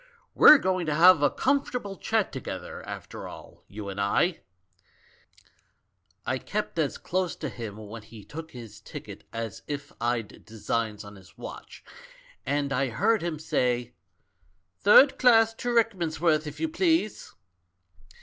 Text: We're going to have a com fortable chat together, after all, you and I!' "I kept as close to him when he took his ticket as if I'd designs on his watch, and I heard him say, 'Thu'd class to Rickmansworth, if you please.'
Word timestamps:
We're 0.33 0.57
going 0.57 0.87
to 0.87 0.95
have 0.95 1.21
a 1.21 1.29
com 1.29 1.63
fortable 1.63 2.01
chat 2.01 2.31
together, 2.31 2.81
after 2.89 3.27
all, 3.27 3.61
you 3.67 3.87
and 3.87 4.01
I!' 4.01 4.39
"I 6.25 6.39
kept 6.39 6.79
as 6.79 6.97
close 6.97 7.35
to 7.35 7.49
him 7.49 7.77
when 7.77 8.01
he 8.01 8.23
took 8.23 8.49
his 8.49 8.79
ticket 8.81 9.25
as 9.31 9.61
if 9.67 9.93
I'd 10.01 10.43
designs 10.43 11.03
on 11.03 11.17
his 11.17 11.37
watch, 11.37 11.83
and 12.47 12.73
I 12.73 12.89
heard 12.89 13.21
him 13.21 13.37
say, 13.37 13.93
'Thu'd 14.79 15.19
class 15.19 15.53
to 15.53 15.69
Rickmansworth, 15.69 16.47
if 16.47 16.59
you 16.59 16.67
please.' 16.67 17.35